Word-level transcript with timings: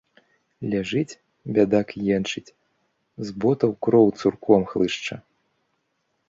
Ляжыць, 0.69 1.17
бядак, 1.57 1.87
енчыць, 2.15 2.55
з 3.27 3.37
ботаў 3.45 3.71
кроў 3.89 4.07
цурком 4.23 4.61
хлышча. 4.73 5.15